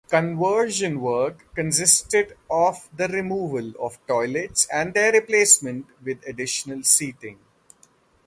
[0.09, 7.37] Conversion work consisted of the removal of toilets and their replacement with additional seating.